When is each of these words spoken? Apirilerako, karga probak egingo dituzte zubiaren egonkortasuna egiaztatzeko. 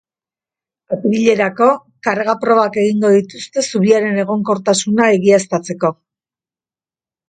Apirilerako, 0.95 1.67
karga 2.09 2.35
probak 2.47 2.81
egingo 2.85 3.13
dituzte 3.19 3.67
zubiaren 3.69 4.21
egonkortasuna 4.27 5.15
egiaztatzeko. 5.23 5.97